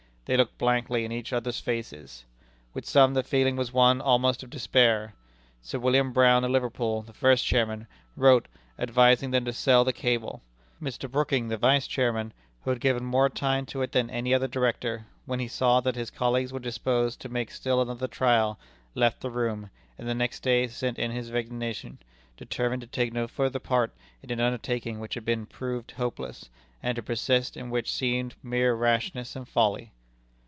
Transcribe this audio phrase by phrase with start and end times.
[0.25, 2.23] They looked blankly in each other's faces.
[2.73, 5.13] With some, the feeling was one almost of despair.
[5.61, 7.85] Sir William Brown, of Liverpool, the first Chairman,
[8.15, 8.47] wrote,
[8.79, 10.41] advising them to sell the cable.
[10.81, 11.11] Mr.
[11.11, 12.31] Brooking, the Vice Chairman,
[12.63, 15.95] who had given more time to it than any other Director, when he saw that
[15.95, 18.57] his colleagues were disposed to make still another trial,
[18.95, 21.97] left the room, and the next day sent in his resignation,
[22.37, 23.93] determined to take no further part
[24.23, 26.49] in an undertaking which had been proved hopeless,
[26.81, 29.91] and to persist in which seemed mere rashness and folly.